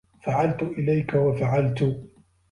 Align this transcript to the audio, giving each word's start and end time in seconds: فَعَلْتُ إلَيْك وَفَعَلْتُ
فَعَلْتُ 0.23 0.63
إلَيْك 0.63 1.13
وَفَعَلْتُ 1.15 2.01